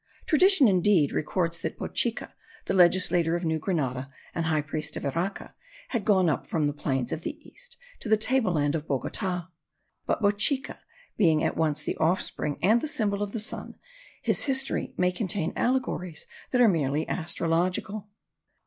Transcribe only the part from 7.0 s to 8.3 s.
of the east to the